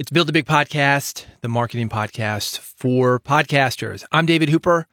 [0.00, 4.02] It's Build a Big Podcast, the marketing podcast for podcasters.
[4.10, 4.86] I'm David Hooper.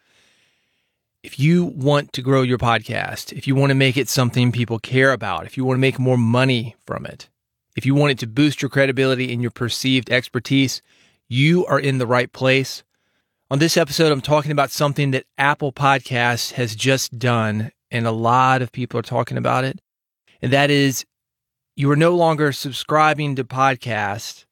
[1.23, 4.79] If you want to grow your podcast, if you want to make it something people
[4.79, 7.29] care about, if you want to make more money from it,
[7.78, 10.81] if you want it to boost your credibility and your perceived expertise,
[11.30, 12.84] you are in the right place.
[13.50, 18.12] On this episode, I'm talking about something that Apple Podcasts has just done, and a
[18.12, 19.80] lot of people are talking about it.
[20.42, 21.05] And that is
[21.78, 24.44] you are no longer subscribing to podcasts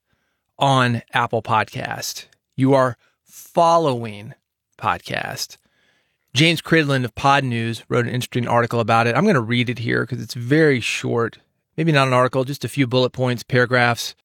[0.58, 2.26] on Apple Podcast.
[2.56, 4.34] You are following
[4.78, 5.58] podcast.
[6.34, 9.16] James Cridland of Podnews wrote an interesting article about it.
[9.16, 11.40] I'm going to read it here because it's very short.
[11.78, 14.16] Maybe not an article, just a few bullet points, paragraphs.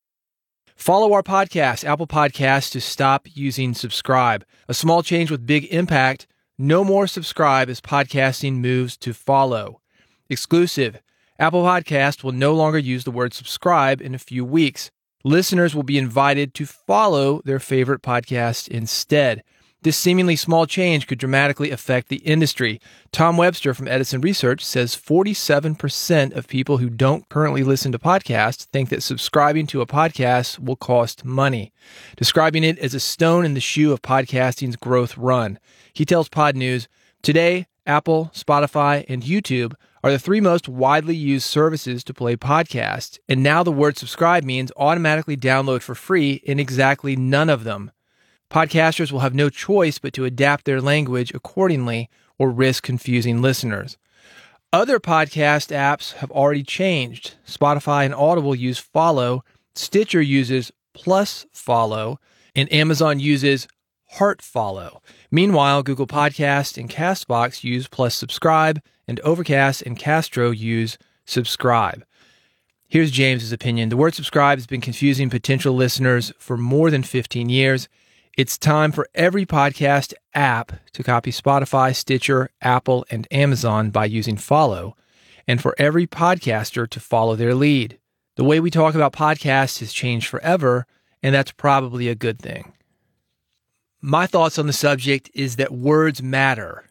[0.77, 4.45] Follow our podcast, Apple Podcasts, to stop using subscribe.
[4.69, 6.27] A small change with big impact.
[6.59, 9.80] No more subscribe as podcasting moves to follow.
[10.29, 11.01] Exclusive.
[11.38, 14.91] Apple Podcast will no longer use the word subscribe in a few weeks.
[15.24, 19.43] Listeners will be invited to follow their favorite podcast instead.
[19.83, 22.80] This seemingly small change could dramatically affect the industry.
[23.13, 28.65] Tom Webster from Edison Research says 47% of people who don't currently listen to podcasts
[28.66, 31.73] think that subscribing to a podcast will cost money,
[32.16, 35.59] describing it as a stone in the shoe of podcasting's growth run.
[35.95, 36.87] He tells Podnews,
[37.23, 43.18] Today, Apple, Spotify, and YouTube are the three most widely used services to play podcasts,
[43.29, 47.90] and now the word subscribe means automatically download for free in exactly none of them.
[48.51, 53.96] Podcasters will have no choice but to adapt their language accordingly or risk confusing listeners.
[54.73, 57.35] Other podcast apps have already changed.
[57.46, 62.18] Spotify and Audible use follow, Stitcher uses plus follow,
[62.57, 63.68] and Amazon uses
[64.12, 65.03] heart follow.
[65.31, 68.81] Meanwhile, Google Podcast and Castbox use plus subscribe,
[69.11, 70.97] and Overcast and Castro use
[71.27, 72.05] subscribe.
[72.87, 73.89] Here's James's opinion.
[73.89, 77.88] The word subscribe has been confusing potential listeners for more than 15 years.
[78.38, 84.37] It's time for every podcast app to copy Spotify, Stitcher, Apple, and Amazon by using
[84.37, 84.97] follow,
[85.44, 87.99] and for every podcaster to follow their lead.
[88.37, 90.87] The way we talk about podcasts has changed forever,
[91.20, 92.75] and that's probably a good thing.
[94.00, 96.84] My thoughts on the subject is that words matter.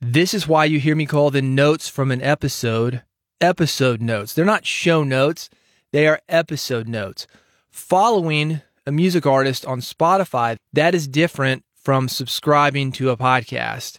[0.00, 3.02] This is why you hear me call the notes from an episode
[3.40, 4.32] episode notes.
[4.32, 5.50] They're not show notes,
[5.90, 7.26] they are episode notes.
[7.68, 13.98] Following a music artist on Spotify, that is different from subscribing to a podcast.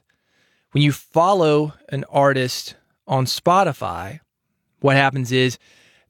[0.72, 4.22] When you follow an artist on Spotify,
[4.80, 5.58] what happens is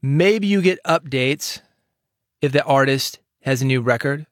[0.00, 1.62] maybe you get updates
[2.40, 4.26] if the artist has a new record.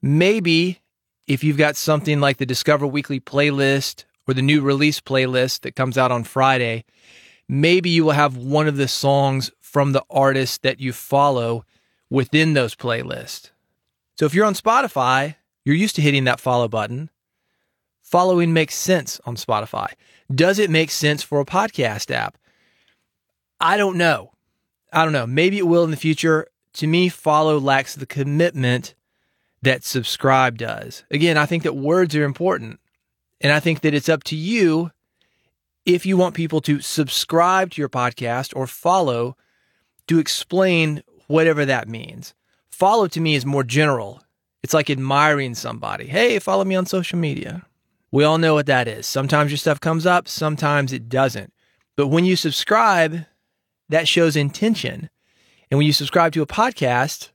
[0.00, 0.78] Maybe
[1.26, 5.76] if you've got something like the Discover Weekly playlist or the new release playlist that
[5.76, 6.84] comes out on Friday,
[7.48, 11.64] maybe you will have one of the songs from the artist that you follow
[12.08, 13.50] within those playlists.
[14.18, 17.10] So if you're on Spotify, you're used to hitting that follow button.
[18.02, 19.92] Following makes sense on Spotify.
[20.34, 22.36] Does it make sense for a podcast app?
[23.60, 24.32] I don't know.
[24.92, 25.26] I don't know.
[25.26, 26.48] Maybe it will in the future.
[26.74, 28.94] To me, follow lacks the commitment
[29.62, 31.04] that subscribe does.
[31.10, 32.80] Again, I think that words are important.
[33.40, 34.90] And I think that it's up to you
[35.86, 39.36] if you want people to subscribe to your podcast or follow
[40.08, 42.34] to explain whatever that means.
[42.70, 44.22] Follow to me is more general.
[44.62, 46.06] It's like admiring somebody.
[46.06, 47.64] Hey, follow me on social media.
[48.12, 49.06] We all know what that is.
[49.06, 51.52] Sometimes your stuff comes up, sometimes it doesn't.
[51.96, 53.26] But when you subscribe,
[53.88, 55.10] that shows intention.
[55.70, 57.30] And when you subscribe to a podcast,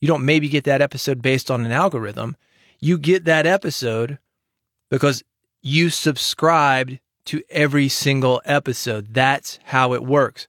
[0.00, 2.36] you don't maybe get that episode based on an algorithm.
[2.80, 4.18] You get that episode
[4.90, 5.22] because
[5.62, 9.12] you subscribed to every single episode.
[9.12, 10.48] That's how it works.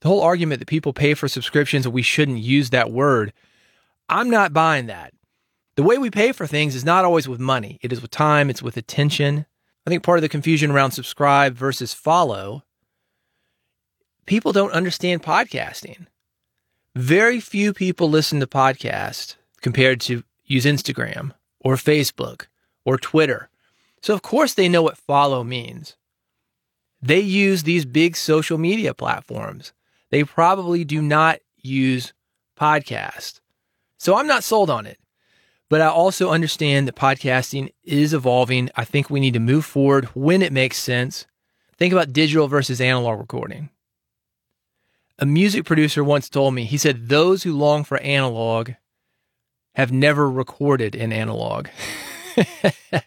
[0.00, 3.32] The whole argument that people pay for subscriptions we shouldn't use that word,
[4.08, 5.12] I'm not buying that.
[5.76, 8.50] The way we pay for things is not always with money, it is with time,
[8.50, 9.46] it's with attention.
[9.86, 12.64] I think part of the confusion around subscribe versus follow,
[14.26, 16.06] people don't understand podcasting.
[16.94, 22.46] Very few people listen to podcasts compared to use Instagram or Facebook
[22.88, 23.50] or Twitter.
[24.00, 25.94] So, of course, they know what follow means.
[27.02, 29.74] They use these big social media platforms.
[30.10, 32.14] They probably do not use
[32.58, 33.40] podcast.
[33.98, 34.98] So, I'm not sold on it.
[35.68, 38.70] But I also understand that podcasting is evolving.
[38.74, 41.26] I think we need to move forward when it makes sense.
[41.76, 43.68] Think about digital versus analog recording.
[45.18, 48.70] A music producer once told me, he said, those who long for analog
[49.74, 51.68] have never recorded in analog.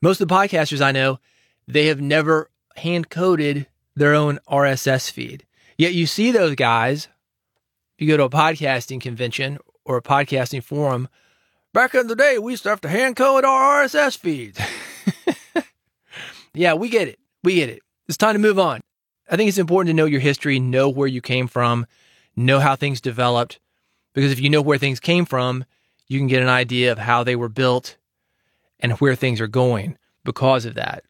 [0.00, 1.18] Most of the podcasters I know,
[1.66, 5.46] they have never hand coded their own RSS feed.
[5.78, 7.08] Yet you see those guys,
[7.96, 11.08] if you go to a podcasting convention or a podcasting forum,
[11.72, 14.60] back in the day, we used to have to hand code our RSS feeds.
[16.54, 17.18] yeah, we get it.
[17.42, 17.82] We get it.
[18.08, 18.80] It's time to move on.
[19.30, 21.86] I think it's important to know your history, know where you came from,
[22.36, 23.58] know how things developed,
[24.12, 25.64] because if you know where things came from,
[26.08, 27.96] you can get an idea of how they were built
[28.80, 31.04] and where things are going because of that.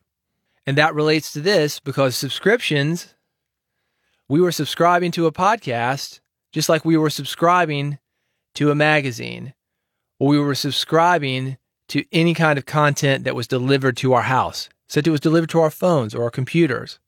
[0.66, 3.14] And that relates to this because subscriptions,
[4.28, 6.20] we were subscribing to a podcast
[6.52, 7.98] just like we were subscribing
[8.54, 9.54] to a magazine
[10.18, 11.58] or we were subscribing
[11.88, 15.50] to any kind of content that was delivered to our house, said it was delivered
[15.50, 16.98] to our phones or our computers.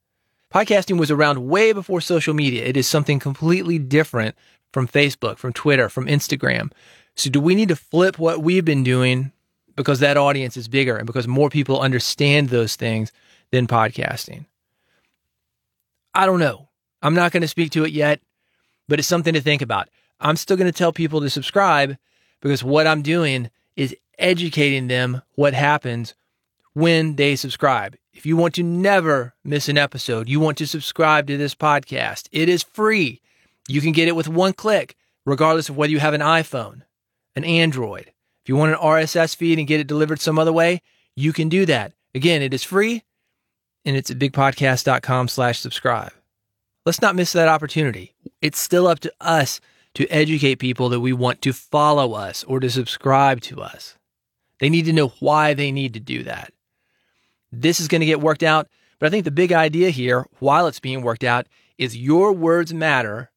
[0.53, 2.65] Podcasting was around way before social media.
[2.65, 4.35] It is something completely different
[4.73, 6.73] from Facebook, from Twitter, from Instagram.
[7.15, 9.33] So, do we need to flip what we've been doing
[9.77, 13.13] because that audience is bigger and because more people understand those things
[13.53, 14.47] than podcasting?
[16.15, 16.69] I don't know.
[17.03, 18.21] I'm not going to speak to it yet,
[18.89, 19.89] but it's something to think about.
[20.19, 21.97] I'm still going to tell people to subscribe
[22.41, 26.15] because what I'm doing is educating them what happens
[26.73, 27.97] when they subscribe.
[28.13, 32.29] If you want to never miss an episode, you want to subscribe to this podcast.
[32.33, 33.21] It is free.
[33.69, 34.97] You can get it with one click,
[35.27, 36.83] regardless of whether you have an iPhone,
[37.35, 38.13] an Android.
[38.47, 40.81] If you want an RSS feed and get it delivered some other way,
[41.17, 41.95] you can do that.
[42.15, 43.03] Again, it is free
[43.85, 46.13] and it's at bigpodcast.com slash subscribe.
[46.85, 48.15] Let's not miss that opportunity.
[48.41, 49.61] It's still up to us
[49.95, 53.97] to educate people that we want to follow us or to subscribe to us.
[54.61, 56.53] They need to know why they need to do that.
[57.51, 58.69] This is going to get worked out.
[59.01, 61.49] But I think the big idea here, while it's being worked out,
[61.79, 63.33] is your words matter.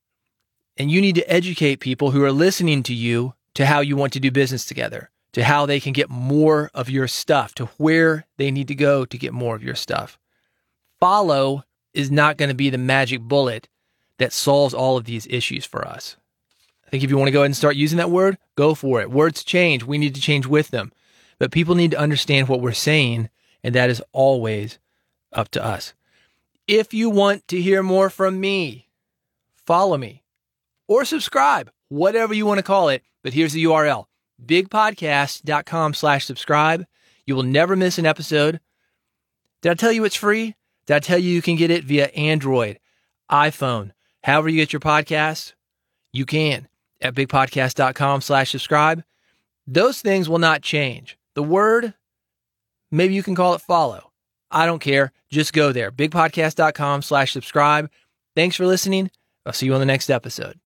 [0.78, 4.14] And you need to educate people who are listening to you to how you want
[4.14, 8.26] to do business together, to how they can get more of your stuff, to where
[8.38, 10.18] they need to go to get more of your stuff.
[11.00, 11.64] Follow
[11.94, 13.68] is not going to be the magic bullet
[14.18, 16.18] that solves all of these issues for us.
[16.86, 19.02] I think if you want to go ahead and start using that word, go for
[19.02, 19.12] it.
[19.12, 19.84] Words change.
[19.84, 20.92] We need to change with them.
[21.38, 23.30] But people need to understand what we're saying
[23.64, 24.80] and that is always
[25.34, 25.94] up to us.
[26.68, 28.88] If you want to hear more from me,
[29.56, 30.24] follow me
[30.88, 33.04] or subscribe, whatever you want to call it.
[33.24, 34.06] But here's the URL
[34.44, 36.86] bigpodcast.com slash subscribe.
[37.26, 38.60] You will never miss an episode.
[39.62, 40.56] Did I tell you it's free?
[40.88, 42.80] Did I tell you you can get it via Android,
[43.30, 43.92] iPhone,
[44.24, 45.54] however you get your podcast?
[46.14, 46.70] You can
[47.02, 49.04] at bigpodcast.com slash subscribe.
[49.68, 51.18] Those things will not change.
[51.36, 51.94] The word
[52.92, 54.12] Maybe you can call it follow.
[54.52, 55.12] I don't care.
[55.30, 55.92] Just go there.
[55.92, 57.90] Bigpodcast.com slash subscribe.
[58.36, 59.12] Thanks for listening.
[59.46, 60.58] I'll see you on the next episode.